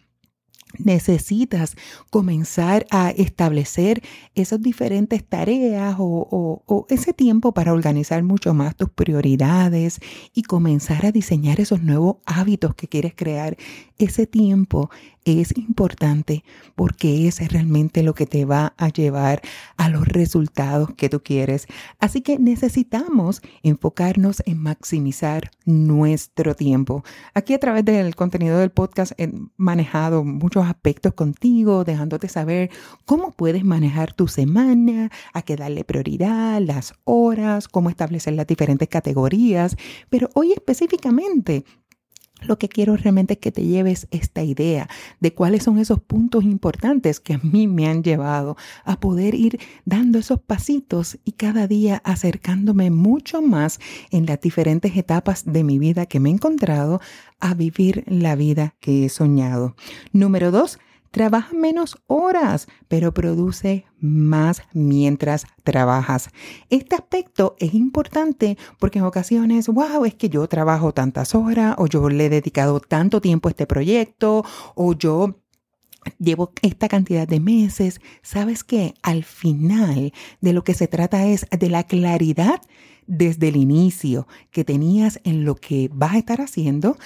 necesitas 0.78 1.76
comenzar 2.10 2.86
a 2.90 3.10
establecer 3.10 4.02
esas 4.34 4.60
diferentes 4.60 5.24
tareas 5.24 5.96
o, 5.98 6.62
o, 6.66 6.86
ese 6.88 7.12
tiempo 7.12 7.52
para 7.52 7.72
organizar 7.72 8.22
mucho 8.22 8.54
más 8.54 8.76
tus 8.76 8.90
prioridades 8.90 10.00
y 10.34 10.42
comenzar 10.42 11.06
a 11.06 11.12
diseñar 11.12 11.60
esos 11.60 11.82
nuevos 11.82 12.16
hábitos 12.26 12.74
que 12.74 12.88
quieres 12.88 13.14
crear. 13.14 13.56
Ese 13.98 14.26
tiempo 14.26 14.90
es 15.24 15.56
importante 15.56 16.44
porque 16.74 17.28
es 17.28 17.46
realmente 17.52 18.02
lo 18.02 18.14
que 18.14 18.26
te 18.26 18.44
va 18.44 18.72
a 18.78 18.88
llevar 18.88 19.42
a 19.76 19.88
los 19.88 20.06
resultados 20.06 20.94
que 20.96 21.08
tú 21.08 21.22
quieres. 21.22 21.66
Así 21.98 22.22
que 22.22 22.38
necesitamos 22.38 23.42
enfocarnos 23.62 24.42
en 24.46 24.58
maximizar 24.58 25.50
nuestro 25.66 26.54
tiempo. 26.54 27.04
Aquí 27.34 27.54
a 27.54 27.60
través 27.60 27.84
del 27.84 28.16
contenido 28.16 28.58
del 28.58 28.70
podcast 28.70 29.12
he 29.18 29.30
manejado 29.56 30.24
aspectos 30.66 31.14
contigo, 31.14 31.84
dejándote 31.84 32.28
saber 32.28 32.70
cómo 33.04 33.32
puedes 33.32 33.64
manejar 33.64 34.12
tu 34.12 34.28
semana, 34.28 35.10
a 35.32 35.42
qué 35.42 35.56
darle 35.56 35.84
prioridad, 35.84 36.60
las 36.60 36.94
horas, 37.04 37.68
cómo 37.68 37.90
establecer 37.90 38.34
las 38.34 38.46
diferentes 38.46 38.88
categorías. 38.88 39.76
Pero 40.08 40.30
hoy 40.34 40.52
específicamente 40.52 41.64
lo 42.42 42.58
que 42.58 42.68
quiero 42.68 42.96
realmente 42.96 43.34
es 43.34 43.40
que 43.40 43.52
te 43.52 43.64
lleves 43.64 44.06
esta 44.10 44.42
idea 44.42 44.88
de 45.20 45.34
cuáles 45.34 45.64
son 45.64 45.78
esos 45.78 46.00
puntos 46.00 46.44
importantes 46.44 47.20
que 47.20 47.34
a 47.34 47.40
mí 47.42 47.66
me 47.66 47.88
han 47.88 48.02
llevado 48.02 48.56
a 48.84 48.98
poder 49.00 49.34
ir 49.34 49.58
dando 49.84 50.18
esos 50.18 50.40
pasitos 50.40 51.18
y 51.24 51.32
cada 51.32 51.66
día 51.66 52.00
acercándome 52.04 52.90
mucho 52.90 53.42
más 53.42 53.80
en 54.10 54.26
las 54.26 54.40
diferentes 54.40 54.96
etapas 54.96 55.44
de 55.44 55.64
mi 55.64 55.78
vida 55.78 56.06
que 56.06 56.20
me 56.20 56.30
he 56.30 56.32
encontrado 56.32 57.00
a 57.40 57.54
vivir 57.54 58.04
la 58.06 58.36
vida 58.36 58.74
que 58.80 59.04
he 59.04 59.08
soñado. 59.08 59.74
Número 60.12 60.50
dos, 60.50 60.78
Trabaja 61.10 61.54
menos 61.54 61.98
horas, 62.06 62.68
pero 62.86 63.12
produce 63.12 63.84
más 63.98 64.62
mientras 64.72 65.44
trabajas. 65.64 66.30
Este 66.68 66.94
aspecto 66.94 67.56
es 67.58 67.74
importante 67.74 68.56
porque 68.78 69.00
en 69.00 69.04
ocasiones, 69.04 69.66
wow, 69.68 70.04
es 70.04 70.14
que 70.14 70.28
yo 70.28 70.46
trabajo 70.46 70.92
tantas 70.92 71.34
horas 71.34 71.74
o 71.78 71.86
yo 71.86 72.08
le 72.08 72.26
he 72.26 72.30
dedicado 72.30 72.78
tanto 72.78 73.20
tiempo 73.20 73.48
a 73.48 73.50
este 73.50 73.66
proyecto 73.66 74.44
o 74.76 74.92
yo 74.94 75.40
llevo 76.18 76.52
esta 76.62 76.88
cantidad 76.88 77.26
de 77.26 77.40
meses. 77.40 78.00
¿Sabes 78.22 78.64
qué? 78.64 78.94
Al 79.02 79.24
final 79.24 80.12
de 80.40 80.52
lo 80.52 80.64
que 80.64 80.74
se 80.74 80.88
trata 80.88 81.26
es 81.26 81.46
de 81.50 81.68
la 81.70 81.84
claridad 81.84 82.60
desde 83.06 83.48
el 83.48 83.56
inicio 83.56 84.28
que 84.52 84.64
tenías 84.64 85.20
en 85.24 85.44
lo 85.44 85.56
que 85.56 85.90
vas 85.92 86.14
a 86.14 86.18
estar 86.18 86.40
haciendo 86.40 86.96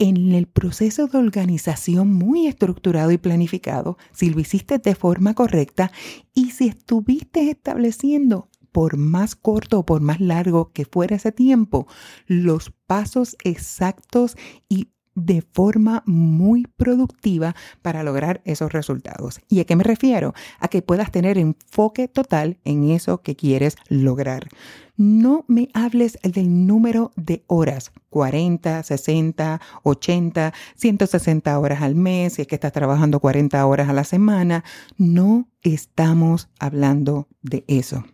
en 0.00 0.32
el 0.32 0.46
proceso 0.46 1.06
de 1.06 1.18
organización 1.18 2.12
muy 2.12 2.46
estructurado 2.46 3.12
y 3.12 3.18
planificado, 3.18 3.98
si 4.12 4.30
lo 4.30 4.40
hiciste 4.40 4.78
de 4.78 4.94
forma 4.94 5.34
correcta 5.34 5.92
y 6.34 6.52
si 6.52 6.68
estuviste 6.68 7.50
estableciendo 7.50 8.48
por 8.72 8.96
más 8.96 9.36
corto 9.36 9.80
o 9.80 9.86
por 9.86 10.00
más 10.00 10.18
largo 10.18 10.72
que 10.72 10.86
fuera 10.86 11.16
ese 11.16 11.32
tiempo, 11.32 11.86
los 12.26 12.72
pasos 12.86 13.36
exactos 13.44 14.36
y 14.70 14.88
de 15.24 15.42
forma 15.52 16.02
muy 16.06 16.66
productiva 16.76 17.54
para 17.82 18.02
lograr 18.02 18.40
esos 18.44 18.72
resultados. 18.72 19.40
¿Y 19.48 19.60
a 19.60 19.64
qué 19.64 19.76
me 19.76 19.84
refiero? 19.84 20.34
A 20.58 20.68
que 20.68 20.82
puedas 20.82 21.10
tener 21.10 21.38
enfoque 21.38 22.08
total 22.08 22.58
en 22.64 22.90
eso 22.90 23.22
que 23.22 23.36
quieres 23.36 23.76
lograr. 23.88 24.48
No 24.96 25.44
me 25.48 25.70
hables 25.72 26.18
del 26.22 26.66
número 26.66 27.12
de 27.16 27.42
horas, 27.46 27.90
40, 28.10 28.82
60, 28.82 29.60
80, 29.82 30.52
160 30.76 31.58
horas 31.58 31.82
al 31.82 31.94
mes, 31.94 32.34
si 32.34 32.42
es 32.42 32.48
que 32.48 32.56
estás 32.56 32.72
trabajando 32.72 33.20
40 33.20 33.64
horas 33.64 33.88
a 33.88 33.94
la 33.94 34.04
semana. 34.04 34.62
No 34.98 35.48
estamos 35.62 36.48
hablando 36.58 37.28
de 37.42 37.64
eso 37.66 38.04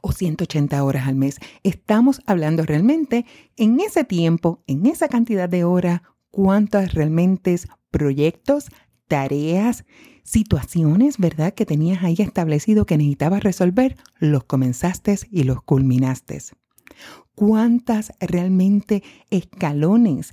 o 0.00 0.12
180 0.12 0.82
horas 0.82 1.06
al 1.06 1.14
mes. 1.14 1.38
Estamos 1.62 2.20
hablando 2.26 2.64
realmente 2.64 3.26
en 3.56 3.80
ese 3.80 4.04
tiempo, 4.04 4.62
en 4.66 4.86
esa 4.86 5.08
cantidad 5.08 5.48
de 5.48 5.64
horas, 5.64 6.02
cuántos 6.30 6.94
realmente 6.94 7.56
proyectos, 7.90 8.70
tareas, 9.06 9.84
situaciones, 10.24 11.18
¿verdad? 11.18 11.52
Que 11.54 11.66
tenías 11.66 12.02
ahí 12.02 12.16
establecido 12.18 12.86
que 12.86 12.96
necesitabas 12.96 13.42
resolver, 13.42 13.96
los 14.18 14.44
comenzaste 14.44 15.18
y 15.30 15.44
los 15.44 15.62
culminaste. 15.62 16.38
¿Cuántas 17.34 18.12
realmente 18.20 19.02
escalones 19.30 20.32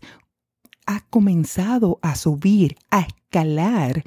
has 0.85 1.03
comenzado 1.03 1.99
a 2.01 2.15
subir, 2.15 2.77
a 2.89 3.01
escalar 3.01 4.03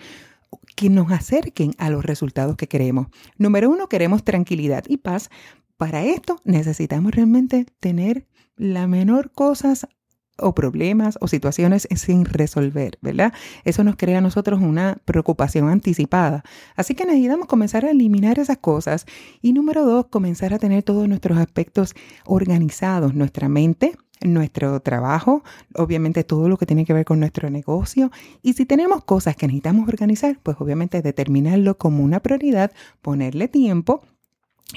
que 0.82 0.90
nos 0.90 1.12
acerquen 1.12 1.74
a 1.78 1.90
los 1.90 2.04
resultados 2.04 2.56
que 2.56 2.66
queremos. 2.66 3.06
Número 3.38 3.70
uno, 3.70 3.88
queremos 3.88 4.24
tranquilidad 4.24 4.82
y 4.88 4.96
paz. 4.96 5.30
Para 5.76 6.02
esto 6.02 6.40
necesitamos 6.44 7.12
realmente 7.12 7.66
tener 7.78 8.26
la 8.56 8.88
menor 8.88 9.30
cosas 9.30 9.86
o 10.38 10.56
problemas 10.56 11.18
o 11.20 11.28
situaciones 11.28 11.86
sin 11.94 12.24
resolver, 12.24 12.98
¿verdad? 13.00 13.32
Eso 13.62 13.84
nos 13.84 13.94
crea 13.94 14.18
a 14.18 14.22
nosotros 14.22 14.60
una 14.60 14.98
preocupación 15.04 15.68
anticipada. 15.68 16.42
Así 16.74 16.96
que 16.96 17.04
necesitamos 17.04 17.46
comenzar 17.46 17.84
a 17.84 17.92
eliminar 17.92 18.40
esas 18.40 18.58
cosas. 18.58 19.06
Y 19.40 19.52
número 19.52 19.84
dos, 19.84 20.06
comenzar 20.06 20.52
a 20.52 20.58
tener 20.58 20.82
todos 20.82 21.06
nuestros 21.06 21.38
aspectos 21.38 21.94
organizados, 22.24 23.14
nuestra 23.14 23.48
mente, 23.48 23.96
nuestro 24.24 24.80
trabajo, 24.80 25.42
obviamente 25.74 26.24
todo 26.24 26.48
lo 26.48 26.56
que 26.56 26.66
tiene 26.66 26.84
que 26.84 26.92
ver 26.92 27.04
con 27.04 27.20
nuestro 27.20 27.50
negocio. 27.50 28.10
Y 28.42 28.54
si 28.54 28.66
tenemos 28.66 29.04
cosas 29.04 29.36
que 29.36 29.46
necesitamos 29.46 29.88
organizar, 29.88 30.38
pues 30.42 30.56
obviamente 30.60 31.02
determinarlo 31.02 31.78
como 31.78 32.02
una 32.02 32.20
prioridad, 32.20 32.72
ponerle 33.00 33.48
tiempo 33.48 34.02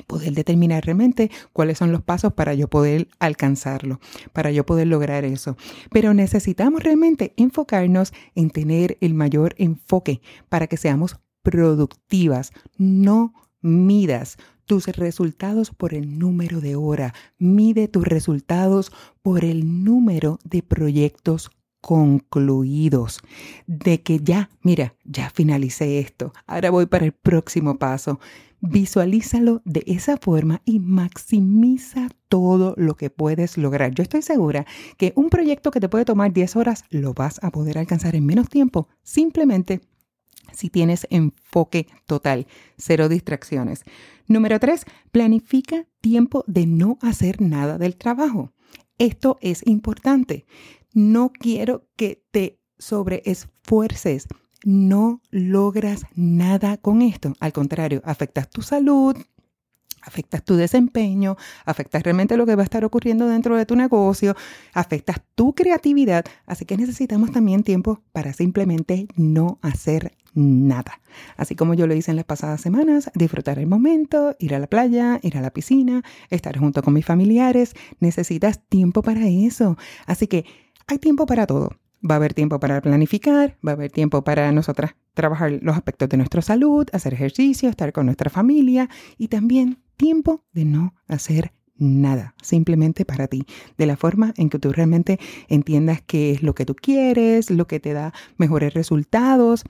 poder 0.07 0.33
determinar 0.33 0.83
realmente 0.83 1.31
cuáles 1.53 1.77
son 1.77 1.91
los 1.91 2.01
pasos 2.01 2.33
para 2.33 2.53
yo 2.53 2.67
poder 2.67 3.07
alcanzarlo, 3.19 3.99
para 4.33 4.51
yo 4.51 4.65
poder 4.65 4.87
lograr 4.87 5.23
eso. 5.23 5.57
Pero 5.91 6.13
necesitamos 6.13 6.83
realmente 6.83 7.33
enfocarnos 7.37 8.13
en 8.35 8.49
tener 8.49 8.97
el 9.01 9.13
mayor 9.13 9.55
enfoque 9.57 10.21
para 10.49 10.67
que 10.67 10.77
seamos 10.77 11.17
productivas, 11.43 12.51
no 12.77 13.33
midas 13.61 14.37
tus 14.65 14.87
resultados 14.87 15.71
por 15.71 15.93
el 15.93 16.17
número 16.19 16.61
de 16.61 16.75
hora, 16.75 17.13
mide 17.37 17.87
tus 17.87 18.03
resultados 18.03 18.91
por 19.21 19.45
el 19.45 19.83
número 19.83 20.39
de 20.43 20.63
proyectos 20.63 21.51
concluidos, 21.81 23.19
de 23.67 24.01
que 24.01 24.19
ya, 24.19 24.49
mira, 24.63 24.95
ya 25.03 25.29
finalicé 25.29 25.99
esto, 25.99 26.33
ahora 26.47 26.71
voy 26.71 26.87
para 26.87 27.05
el 27.05 27.11
próximo 27.11 27.77
paso. 27.77 28.19
Visualízalo 28.59 29.61
de 29.65 29.83
esa 29.85 30.17
forma 30.17 30.63
y 30.65 30.79
maximiza 30.79 32.09
todo 32.27 32.73
lo 32.77 32.95
que 32.95 33.11
puedes 33.11 33.59
lograr. 33.59 33.93
Yo 33.93 34.01
estoy 34.01 34.23
segura 34.23 34.65
que 34.97 35.13
un 35.15 35.29
proyecto 35.29 35.69
que 35.69 35.79
te 35.79 35.87
puede 35.87 36.05
tomar 36.05 36.33
10 36.33 36.55
horas 36.55 36.85
lo 36.89 37.13
vas 37.13 37.39
a 37.43 37.51
poder 37.51 37.77
alcanzar 37.77 38.15
en 38.15 38.25
menos 38.25 38.49
tiempo, 38.49 38.87
simplemente 39.03 39.81
si 40.55 40.69
tienes 40.69 41.07
enfoque 41.09 41.87
total, 42.05 42.47
cero 42.77 43.09
distracciones. 43.09 43.83
Número 44.27 44.59
tres, 44.59 44.85
planifica 45.11 45.85
tiempo 46.01 46.43
de 46.47 46.65
no 46.65 46.97
hacer 47.01 47.41
nada 47.41 47.77
del 47.77 47.95
trabajo. 47.95 48.53
Esto 48.97 49.37
es 49.41 49.61
importante. 49.67 50.45
No 50.93 51.31
quiero 51.31 51.87
que 51.95 52.23
te 52.31 52.59
sobreesfuerces. 52.77 54.27
No 54.63 55.21
logras 55.29 56.05
nada 56.15 56.77
con 56.77 57.01
esto. 57.01 57.33
Al 57.39 57.53
contrario, 57.53 58.01
afectas 58.03 58.49
tu 58.49 58.61
salud, 58.63 59.15
afectas 60.05 60.43
tu 60.43 60.55
desempeño, 60.55 61.35
afectas 61.65 62.03
realmente 62.03 62.37
lo 62.37 62.45
que 62.45 62.55
va 62.55 62.61
a 62.61 62.65
estar 62.65 62.85
ocurriendo 62.85 63.27
dentro 63.27 63.57
de 63.57 63.65
tu 63.65 63.75
negocio, 63.75 64.35
afectas 64.73 65.21
tu 65.35 65.53
creatividad, 65.53 66.25
así 66.45 66.65
que 66.65 66.77
necesitamos 66.77 67.31
también 67.31 67.63
tiempo 67.63 68.01
para 68.11 68.33
simplemente 68.33 69.07
no 69.15 69.59
hacer 69.61 70.15
nada. 70.35 71.01
Así 71.37 71.55
como 71.55 71.73
yo 71.73 71.87
lo 71.87 71.95
hice 71.95 72.11
en 72.11 72.17
las 72.17 72.25
pasadas 72.25 72.61
semanas, 72.61 73.09
disfrutar 73.15 73.57
el 73.57 73.67
momento, 73.67 74.35
ir 74.37 74.53
a 74.53 74.59
la 74.59 74.67
playa, 74.67 75.19
ir 75.23 75.37
a 75.37 75.41
la 75.41 75.49
piscina, 75.49 76.03
estar 76.29 76.57
junto 76.57 76.83
con 76.83 76.93
mis 76.93 77.05
familiares, 77.05 77.73
necesitas 77.99 78.61
tiempo 78.67 79.01
para 79.01 79.27
eso. 79.27 79.77
Así 80.05 80.27
que 80.27 80.45
hay 80.87 80.99
tiempo 80.99 81.25
para 81.25 81.47
todo. 81.47 81.71
Va 82.07 82.15
a 82.15 82.17
haber 82.17 82.35
tiempo 82.35 82.59
para 82.59 82.81
planificar, 82.81 83.57
va 83.65 83.71
a 83.71 83.75
haber 83.75 83.91
tiempo 83.91 84.23
para 84.23 84.51
nosotras 84.51 84.95
trabajar 85.15 85.59
los 85.61 85.75
aspectos 85.75 86.09
de 86.09 86.17
nuestra 86.17 86.41
salud, 86.41 86.87
hacer 86.91 87.13
ejercicio, 87.13 87.69
estar 87.69 87.93
con 87.93 88.05
nuestra 88.05 88.29
familia 88.29 88.89
y 89.17 89.29
también 89.29 89.79
tiempo 89.97 90.43
de 90.53 90.65
no 90.65 90.93
hacer 91.07 91.53
nada, 91.77 92.35
simplemente 92.41 93.05
para 93.05 93.27
ti, 93.27 93.45
de 93.77 93.85
la 93.85 93.97
forma 93.97 94.33
en 94.37 94.49
que 94.49 94.59
tú 94.59 94.71
realmente 94.71 95.19
entiendas 95.47 96.01
qué 96.05 96.31
es 96.31 96.43
lo 96.43 96.53
que 96.53 96.65
tú 96.65 96.75
quieres, 96.75 97.49
lo 97.49 97.65
que 97.67 97.79
te 97.79 97.93
da 97.93 98.13
mejores 98.37 98.73
resultados 98.73 99.63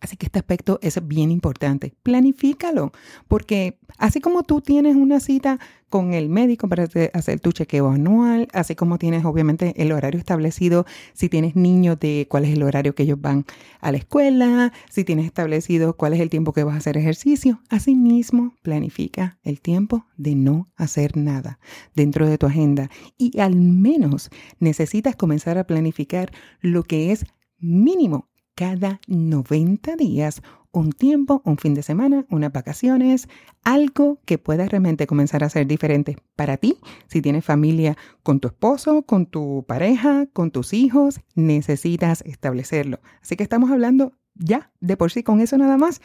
Así 0.00 0.16
que 0.16 0.26
este 0.26 0.38
aspecto 0.38 0.78
es 0.82 1.06
bien 1.06 1.30
importante. 1.30 1.94
Planifícalo, 2.02 2.92
porque 3.28 3.78
así 3.98 4.20
como 4.20 4.42
tú 4.42 4.60
tienes 4.60 4.96
una 4.96 5.20
cita 5.20 5.58
con 5.88 6.14
el 6.14 6.28
médico 6.28 6.68
para 6.68 6.86
hacer 7.12 7.40
tu 7.40 7.52
chequeo 7.52 7.88
anual, 7.88 8.48
así 8.52 8.74
como 8.76 8.98
tienes 8.98 9.24
obviamente 9.24 9.74
el 9.82 9.90
horario 9.92 10.20
establecido, 10.20 10.86
si 11.14 11.28
tienes 11.28 11.56
niños 11.56 11.98
de 11.98 12.26
cuál 12.30 12.44
es 12.44 12.52
el 12.52 12.62
horario 12.62 12.94
que 12.94 13.02
ellos 13.02 13.20
van 13.20 13.44
a 13.80 13.90
la 13.90 13.98
escuela, 13.98 14.72
si 14.88 15.04
tienes 15.04 15.26
establecido 15.26 15.96
cuál 15.96 16.12
es 16.12 16.20
el 16.20 16.30
tiempo 16.30 16.52
que 16.52 16.62
vas 16.62 16.74
a 16.74 16.78
hacer 16.78 16.96
ejercicio, 16.96 17.60
así 17.68 17.96
mismo 17.96 18.54
planifica 18.62 19.38
el 19.42 19.60
tiempo 19.60 20.06
de 20.16 20.36
no 20.36 20.68
hacer 20.76 21.16
nada 21.16 21.58
dentro 21.94 22.28
de 22.28 22.38
tu 22.38 22.46
agenda 22.46 22.88
y 23.18 23.40
al 23.40 23.56
menos 23.56 24.30
necesitas 24.60 25.16
comenzar 25.16 25.58
a 25.58 25.64
planificar 25.64 26.30
lo 26.60 26.84
que 26.84 27.10
es 27.10 27.26
mínimo 27.58 28.29
cada 28.60 29.00
90 29.06 29.96
días 29.96 30.42
un 30.70 30.92
tiempo, 30.92 31.40
un 31.46 31.56
fin 31.56 31.72
de 31.72 31.82
semana, 31.82 32.26
unas 32.28 32.52
vacaciones, 32.52 33.26
algo 33.64 34.18
que 34.26 34.36
pueda 34.36 34.66
realmente 34.66 35.06
comenzar 35.06 35.42
a 35.42 35.48
ser 35.48 35.66
diferente 35.66 36.18
para 36.36 36.58
ti. 36.58 36.76
Si 37.06 37.22
tienes 37.22 37.42
familia 37.42 37.96
con 38.22 38.38
tu 38.38 38.48
esposo, 38.48 39.00
con 39.00 39.24
tu 39.24 39.64
pareja, 39.66 40.26
con 40.34 40.50
tus 40.50 40.74
hijos, 40.74 41.20
necesitas 41.34 42.20
establecerlo. 42.26 43.00
Así 43.22 43.34
que 43.34 43.44
estamos 43.44 43.70
hablando 43.70 44.12
ya 44.34 44.70
de 44.80 44.98
por 44.98 45.10
sí 45.10 45.22
con 45.22 45.40
eso 45.40 45.56
nada 45.56 45.78
más. 45.78 46.02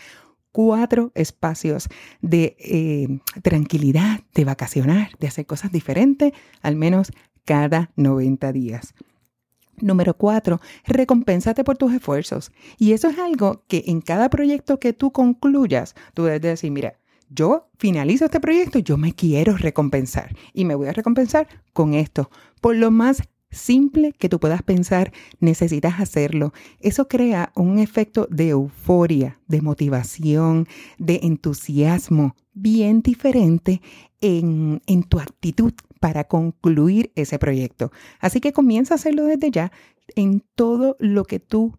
Cuatro 0.54 1.12
espacios 1.14 1.90
de 2.22 2.56
eh, 2.60 3.20
tranquilidad, 3.42 4.22
de 4.34 4.46
vacacionar, 4.46 5.10
de 5.20 5.28
hacer 5.28 5.46
cosas 5.46 5.74
diferentes, 5.74 6.32
al 6.62 6.78
menos 6.78 7.12
cada 7.44 7.92
90 7.98 8.54
días. 8.54 8.96
Número 9.82 10.16
cuatro, 10.16 10.62
recompénsate 10.86 11.64
por 11.64 11.78
tus 11.78 11.94
esfuerzos. 11.94 12.52
Y 12.78 12.94
eso 12.94 13.10
es 13.10 13.20
algo 13.20 13.64
que 13.68 13.84
en 13.88 14.02
cada 14.02 14.30
proyecto 14.30 14.80
que 14.80 14.94
tú 14.94 15.12
concluyas, 15.12 15.96
tú 16.14 16.24
debes 16.24 16.42
decir, 16.42 16.72
mira, 16.72 16.98
yo 17.30 17.70
finalizo 17.78 18.26
este 18.26 18.40
proyecto, 18.40 18.80
yo 18.80 18.98
me 18.98 19.14
quiero 19.14 19.58
recompensar 19.58 20.36
y 20.54 20.66
me 20.66 20.76
voy 20.76 20.88
a 20.88 20.94
recompensar 20.94 21.48
con 21.74 21.94
esto. 21.94 22.30
Por 22.62 22.76
lo 22.76 22.92
más 22.92 23.24
simple 23.52 24.14
que 24.14 24.30
tú 24.30 24.40
puedas 24.40 24.62
pensar, 24.62 25.12
necesitas 25.40 26.00
hacerlo. 26.00 26.54
Eso 26.80 27.08
crea 27.08 27.52
un 27.56 27.80
efecto 27.80 28.28
de 28.30 28.50
euforia, 28.50 29.40
de 29.48 29.62
motivación, 29.62 30.68
de 30.98 31.22
entusiasmo 31.24 32.36
bien 32.54 33.02
diferente 33.02 33.82
en, 34.22 34.82
en 34.88 35.04
tu 35.04 35.20
actitud 35.20 35.74
para 36.00 36.26
concluir 36.26 37.12
ese 37.16 37.40
proyecto. 37.40 37.92
Así 38.20 38.40
que 38.40 38.54
comienza 38.54 38.94
a 38.94 38.96
hacerlo 38.96 39.26
desde 39.26 39.52
ya 39.52 39.72
en 40.16 40.44
todo 40.56 40.96
lo 41.00 41.26
que 41.26 41.40
tú 41.40 41.78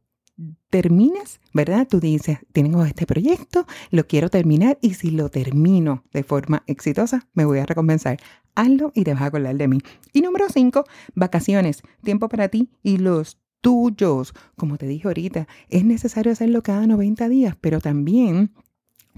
termines, 0.71 1.41
¿verdad? 1.53 1.87
Tú 1.89 2.01
dices, 2.01 2.39
tengo 2.53 2.85
este 2.85 3.07
proyecto, 3.07 3.67
lo 3.91 4.07
quiero 4.07 4.29
terminar 4.29 4.79
y 4.83 4.95
si 4.95 5.11
lo 5.11 5.31
termino 5.31 6.05
de 6.13 6.23
forma 6.23 6.63
exitosa, 6.67 7.27
me 7.33 7.45
voy 7.45 7.59
a 7.59 7.67
recompensar. 7.67 8.19
Hazlo 8.55 8.93
y 8.95 9.05
te 9.05 9.15
vas 9.15 9.23
a 9.23 9.27
acordar 9.27 9.57
de 9.57 9.69
mí. 9.69 9.79
Y 10.13 10.21
número 10.21 10.47
cinco, 10.49 10.85
vacaciones, 11.15 11.83
tiempo 12.03 12.29
para 12.29 12.49
ti 12.49 12.71
y 12.83 12.99
los 12.99 13.39
tuyos. 13.61 14.35
Como 14.57 14.77
te 14.77 14.87
dije 14.87 15.09
ahorita, 15.09 15.47
es 15.69 15.85
necesario 15.85 16.33
hacerlo 16.33 16.63
cada 16.63 16.87
90 16.87 17.29
días, 17.29 17.57
pero 17.61 17.81
también 17.81 18.53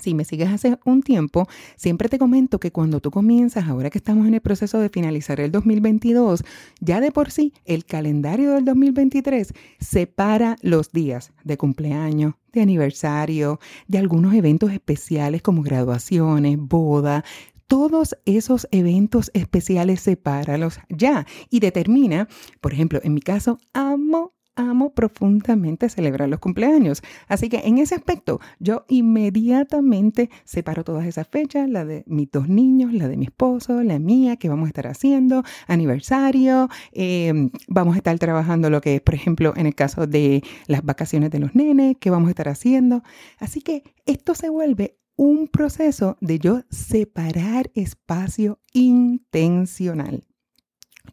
si 0.01 0.15
me 0.15 0.25
sigues 0.25 0.49
hace 0.49 0.79
un 0.85 1.03
tiempo, 1.03 1.49
siempre 1.77 2.09
te 2.09 2.19
comento 2.19 2.59
que 2.61 2.73
cuando 2.73 3.01
tú 3.01 3.11
comienzas, 3.11 3.69
ahora 3.69 3.91
que 3.91 3.99
estamos 3.99 4.27
en 4.27 4.35
el 4.35 4.41
proceso 4.41 4.79
de 4.79 4.89
finalizar 4.89 5.41
el 5.41 5.51
2022, 5.53 6.45
ya 6.81 7.01
de 7.01 7.13
por 7.13 7.31
sí 7.31 7.53
el 7.65 7.85
calendario 7.85 8.53
del 8.53 8.65
2023 8.65 9.53
separa 9.81 10.57
los 10.63 10.93
días 10.93 11.33
de 11.45 11.57
cumpleaños, 11.57 12.35
de 12.53 12.63
aniversario, 12.63 13.61
de 13.87 13.99
algunos 13.99 14.35
eventos 14.35 14.73
especiales 14.73 15.43
como 15.43 15.63
graduaciones, 15.63 16.59
boda, 16.59 17.25
todos 17.67 18.17
esos 18.25 18.67
eventos 18.71 19.31
especiales 19.35 20.01
sepáralos 20.01 20.81
ya 20.89 21.27
y 21.51 21.61
determina, 21.61 22.27
por 22.61 22.73
ejemplo, 22.73 22.99
en 23.05 23.15
mi 23.15 23.21
caso, 23.21 23.59
amo 23.75 24.38
amo 24.59 24.91
profundamente 24.91 25.89
celebrar 25.89 26.29
los 26.29 26.41
cumpleaños. 26.41 27.03
Así 27.29 27.49
que 27.49 27.61
en 27.65 27.79
ese 27.79 27.95
aspecto, 27.95 28.41
yo 28.59 28.85
inmediatamente 28.89 30.31
separo 30.45 30.85
todas 30.85 31.07
esas 31.07 31.29
fechas, 31.29 31.69
la 31.69 31.85
de 31.85 32.05
mis 32.07 32.31
dos 32.31 32.49
niños, 32.49 32.93
la 32.93 33.09
de 33.09 33.17
mi 33.17 33.27
esposo, 33.27 33.83
la 33.83 33.99
mía, 33.99 34.37
que 34.37 34.49
vamos 34.49 34.67
a 34.67 34.69
estar 34.69 34.87
haciendo, 34.89 35.45
aniversario, 35.67 36.69
em, 36.93 37.51
vamos 37.69 37.95
a 37.95 37.99
estar 37.99 38.19
trabajando 38.19 38.69
lo 38.69 38.81
que 38.81 38.97
es, 38.97 39.01
por 39.01 39.15
ejemplo, 39.15 39.55
en 39.57 39.67
el 39.67 39.75
caso 39.75 40.07
de 40.07 40.43
las 40.67 40.85
vacaciones 40.85 41.31
de 41.31 41.39
los 41.39 41.55
nenes, 41.55 41.97
que 41.99 42.11
vamos 42.11 42.29
a 42.29 42.31
estar 42.31 42.49
haciendo. 42.49 43.03
Así 43.39 43.61
que 43.61 43.85
esto 44.07 44.35
se 44.35 44.49
vuelve 44.49 44.99
un 45.17 45.49
proceso 45.49 46.17
de 46.21 46.39
yo 46.39 46.63
separar 46.71 47.71
espacio 47.75 48.61
intencional. 48.73 50.28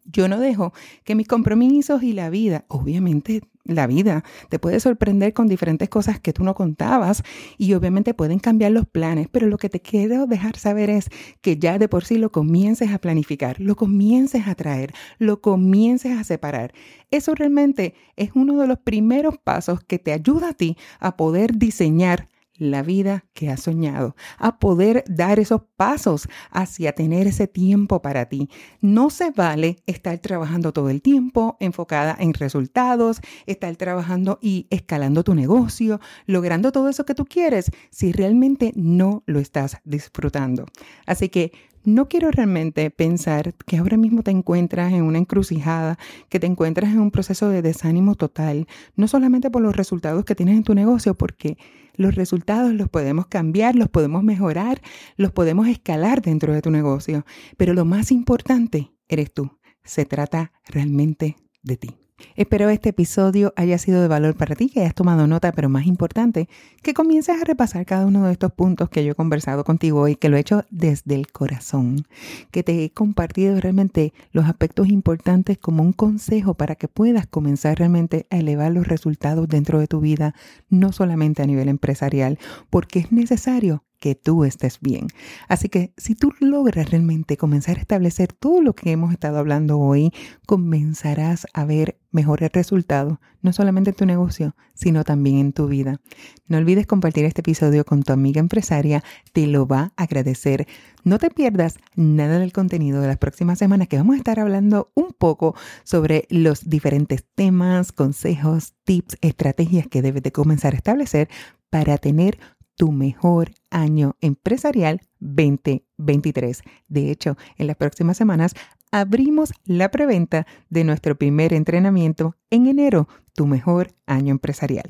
Yo 0.05 0.27
no 0.27 0.39
dejo 0.39 0.73
que 1.03 1.15
mis 1.15 1.27
compromisos 1.27 2.03
y 2.03 2.13
la 2.13 2.29
vida, 2.29 2.65
obviamente 2.67 3.41
la 3.65 3.87
vida 3.87 4.23
te 4.49 4.59
puede 4.59 4.79
sorprender 4.79 5.33
con 5.33 5.47
diferentes 5.47 5.89
cosas 5.89 6.19
que 6.19 6.33
tú 6.33 6.43
no 6.43 6.53
contabas 6.53 7.23
y 7.57 7.73
obviamente 7.73 8.13
pueden 8.13 8.37
cambiar 8.37 8.71
los 8.71 8.85
planes, 8.85 9.27
pero 9.31 9.47
lo 9.47 9.57
que 9.57 9.69
te 9.69 9.81
quiero 9.81 10.27
dejar 10.27 10.57
saber 10.57 10.91
es 10.91 11.09
que 11.41 11.57
ya 11.57 11.79
de 11.79 11.89
por 11.89 12.05
sí 12.05 12.17
lo 12.17 12.31
comiences 12.31 12.91
a 12.91 12.99
planificar, 12.99 13.59
lo 13.59 13.75
comiences 13.75 14.47
a 14.47 14.53
traer, 14.53 14.93
lo 15.17 15.41
comiences 15.41 16.17
a 16.17 16.23
separar. 16.23 16.73
Eso 17.09 17.33
realmente 17.33 17.95
es 18.15 18.29
uno 18.35 18.57
de 18.61 18.67
los 18.67 18.77
primeros 18.77 19.39
pasos 19.39 19.83
que 19.83 19.97
te 19.97 20.13
ayuda 20.13 20.49
a 20.49 20.53
ti 20.53 20.77
a 20.99 21.17
poder 21.17 21.57
diseñar 21.57 22.29
la 22.57 22.81
vida 22.83 23.25
que 23.33 23.49
has 23.49 23.61
soñado, 23.61 24.15
a 24.37 24.59
poder 24.59 25.03
dar 25.07 25.39
esos 25.39 25.61
pasos 25.75 26.27
hacia 26.51 26.93
tener 26.93 27.27
ese 27.27 27.47
tiempo 27.47 28.01
para 28.01 28.25
ti. 28.25 28.49
No 28.81 29.09
se 29.09 29.31
vale 29.31 29.77
estar 29.85 30.17
trabajando 30.19 30.73
todo 30.73 30.89
el 30.89 31.01
tiempo 31.01 31.57
enfocada 31.59 32.15
en 32.19 32.33
resultados, 32.33 33.21
estar 33.45 33.75
trabajando 33.75 34.39
y 34.41 34.67
escalando 34.69 35.23
tu 35.23 35.35
negocio, 35.35 35.99
logrando 36.25 36.71
todo 36.71 36.89
eso 36.89 37.05
que 37.05 37.15
tú 37.15 37.25
quieres 37.25 37.71
si 37.89 38.11
realmente 38.11 38.71
no 38.75 39.23
lo 39.25 39.39
estás 39.39 39.77
disfrutando. 39.83 40.65
Así 41.05 41.29
que 41.29 41.51
no 41.85 42.07
quiero 42.07 42.31
realmente 42.31 42.89
pensar 42.91 43.53
que 43.65 43.77
ahora 43.77 43.97
mismo 43.97 44.23
te 44.23 44.31
encuentras 44.31 44.93
en 44.93 45.03
una 45.03 45.19
encrucijada, 45.19 45.97
que 46.29 46.39
te 46.39 46.47
encuentras 46.47 46.91
en 46.91 46.99
un 46.99 47.11
proceso 47.11 47.49
de 47.49 47.61
desánimo 47.61 48.15
total, 48.15 48.67
no 48.95 49.07
solamente 49.07 49.49
por 49.49 49.61
los 49.61 49.75
resultados 49.75 50.25
que 50.25 50.35
tienes 50.35 50.57
en 50.57 50.63
tu 50.63 50.73
negocio, 50.75 51.15
porque 51.15 51.57
los 51.95 52.15
resultados 52.15 52.73
los 52.73 52.89
podemos 52.89 53.27
cambiar, 53.27 53.75
los 53.75 53.89
podemos 53.89 54.23
mejorar, 54.23 54.81
los 55.15 55.31
podemos 55.31 55.67
escalar 55.67 56.21
dentro 56.21 56.53
de 56.53 56.61
tu 56.61 56.71
negocio, 56.71 57.25
pero 57.57 57.73
lo 57.73 57.85
más 57.85 58.11
importante 58.11 58.91
eres 59.07 59.33
tú. 59.33 59.51
Se 59.83 60.05
trata 60.05 60.51
realmente 60.67 61.35
de 61.61 61.77
ti. 61.77 62.04
Espero 62.37 62.69
este 62.69 62.89
episodio 62.89 63.53
haya 63.55 63.77
sido 63.77 64.01
de 64.01 64.07
valor 64.07 64.35
para 64.35 64.55
ti, 64.55 64.69
que 64.69 64.81
hayas 64.81 64.93
tomado 64.93 65.27
nota, 65.27 65.51
pero 65.51 65.69
más 65.69 65.85
importante, 65.85 66.47
que 66.81 66.93
comiences 66.93 67.41
a 67.41 67.45
repasar 67.45 67.85
cada 67.85 68.05
uno 68.05 68.25
de 68.25 68.31
estos 68.31 68.53
puntos 68.53 68.89
que 68.89 69.03
yo 69.03 69.11
he 69.11 69.15
conversado 69.15 69.63
contigo 69.63 70.01
hoy, 70.01 70.15
que 70.15 70.29
lo 70.29 70.37
he 70.37 70.41
hecho 70.41 70.63
desde 70.69 71.15
el 71.15 71.31
corazón, 71.31 72.05
que 72.51 72.63
te 72.63 72.83
he 72.83 72.89
compartido 72.89 73.59
realmente 73.59 74.13
los 74.31 74.45
aspectos 74.45 74.87
importantes 74.87 75.57
como 75.57 75.83
un 75.83 75.93
consejo 75.93 76.53
para 76.53 76.75
que 76.75 76.87
puedas 76.87 77.27
comenzar 77.27 77.79
realmente 77.79 78.27
a 78.29 78.37
elevar 78.37 78.71
los 78.71 78.87
resultados 78.87 79.47
dentro 79.47 79.79
de 79.79 79.87
tu 79.87 79.99
vida, 79.99 80.35
no 80.69 80.91
solamente 80.91 81.41
a 81.41 81.47
nivel 81.47 81.69
empresarial, 81.69 82.39
porque 82.69 82.99
es 82.99 83.11
necesario 83.11 83.83
que 83.99 84.15
tú 84.15 84.43
estés 84.43 84.79
bien. 84.79 85.07
Así 85.47 85.69
que 85.69 85.93
si 85.97 86.15
tú 86.15 86.33
logras 86.39 86.89
realmente 86.89 87.37
comenzar 87.37 87.77
a 87.77 87.81
establecer 87.81 88.33
todo 88.33 88.61
lo 88.61 88.73
que 88.73 88.91
hemos 88.91 89.11
estado 89.11 89.37
hablando 89.37 89.79
hoy, 89.79 90.11
comenzarás 90.45 91.47
a 91.53 91.65
ver 91.65 91.97
mejores 92.11 92.51
resultados, 92.53 93.19
no 93.41 93.53
solamente 93.53 93.91
en 93.91 93.95
tu 93.95 94.05
negocio, 94.05 94.55
sino 94.73 95.03
también 95.03 95.37
en 95.37 95.53
tu 95.53 95.67
vida. 95.67 95.99
No 96.47 96.57
olvides 96.57 96.87
compartir 96.87 97.25
este 97.25 97.41
episodio 97.41 97.85
con 97.85 98.03
tu 98.03 98.13
amiga 98.13 98.39
empresaria, 98.39 99.03
te 99.33 99.45
lo 99.47 99.67
va 99.67 99.93
a 99.97 100.03
agradecer. 100.03 100.65
No 101.03 101.19
te 101.19 101.29
pierdas 101.29 101.77
nada 101.95 102.39
del 102.39 102.53
contenido 102.53 103.01
de 103.01 103.07
las 103.07 103.17
próximas 103.17 103.59
semanas 103.59 103.87
que 103.87 103.97
vamos 103.97 104.15
a 104.15 104.17
estar 104.17 104.39
hablando 104.39 104.91
un 104.95 105.13
poco 105.17 105.55
sobre 105.83 106.25
los 106.29 106.67
diferentes 106.69 107.25
temas, 107.35 107.91
consejos, 107.91 108.73
tips, 108.85 109.17
estrategias 109.21 109.87
que 109.87 110.01
debes 110.01 110.23
de 110.23 110.31
comenzar 110.31 110.73
a 110.73 110.77
establecer 110.77 111.29
para 111.69 111.97
tener 111.97 112.39
tu 112.75 112.91
mejor 112.91 113.51
año 113.69 114.15
empresarial 114.21 115.01
2023. 115.19 116.61
De 116.87 117.11
hecho, 117.11 117.37
en 117.57 117.67
las 117.67 117.77
próximas 117.77 118.17
semanas 118.17 118.53
abrimos 118.91 119.53
la 119.65 119.91
preventa 119.91 120.45
de 120.69 120.83
nuestro 120.83 121.17
primer 121.17 121.53
entrenamiento 121.53 122.35
en 122.49 122.67
enero, 122.67 123.07
tu 123.33 123.47
mejor 123.47 123.93
año 124.05 124.31
empresarial. 124.31 124.85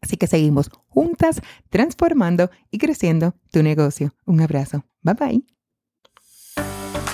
Así 0.00 0.16
que 0.16 0.26
seguimos 0.26 0.70
juntas 0.88 1.42
transformando 1.68 2.50
y 2.70 2.78
creciendo 2.78 3.34
tu 3.50 3.62
negocio. 3.62 4.14
Un 4.24 4.40
abrazo. 4.40 4.84
Bye 5.02 5.14
bye. 5.14 5.55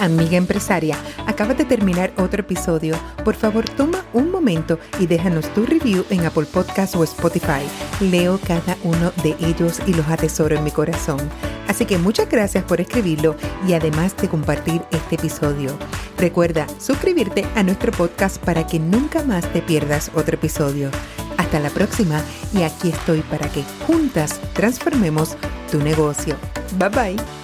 Amiga 0.02 0.36
empresaria, 0.36 0.96
acabas 1.28 1.56
de 1.56 1.64
terminar 1.64 2.12
otro 2.18 2.40
episodio. 2.40 2.96
Por 3.24 3.36
favor, 3.36 3.68
toma 3.68 4.04
un 4.12 4.32
momento 4.32 4.80
y 4.98 5.06
déjanos 5.06 5.48
tu 5.54 5.64
review 5.64 6.04
en 6.10 6.26
Apple 6.26 6.46
Podcasts 6.46 6.96
o 6.96 7.04
Spotify. 7.04 7.62
Leo 8.00 8.40
cada 8.44 8.76
uno 8.82 9.12
de 9.22 9.36
ellos 9.46 9.80
y 9.86 9.94
los 9.94 10.08
atesoro 10.08 10.56
en 10.56 10.64
mi 10.64 10.72
corazón. 10.72 11.20
Así 11.68 11.84
que 11.84 11.98
muchas 11.98 12.28
gracias 12.28 12.64
por 12.64 12.80
escribirlo 12.80 13.36
y 13.68 13.74
además 13.74 14.16
de 14.16 14.28
compartir 14.28 14.82
este 14.90 15.14
episodio. 15.14 15.78
Recuerda 16.18 16.66
suscribirte 16.80 17.46
a 17.54 17.62
nuestro 17.62 17.92
podcast 17.92 18.38
para 18.38 18.66
que 18.66 18.80
nunca 18.80 19.22
más 19.22 19.46
te 19.52 19.62
pierdas 19.62 20.10
otro 20.16 20.34
episodio. 20.34 20.90
Hasta 21.36 21.60
la 21.60 21.70
próxima 21.70 22.20
y 22.52 22.64
aquí 22.64 22.88
estoy 22.88 23.20
para 23.20 23.48
que 23.52 23.62
juntas 23.86 24.40
transformemos 24.52 25.36
tu 25.70 25.78
negocio. 25.78 26.34
Bye 26.76 26.88
bye. 26.88 27.41